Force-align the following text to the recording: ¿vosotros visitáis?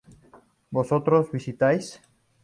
¿vosotros 0.71 1.31
visitáis? 1.31 1.85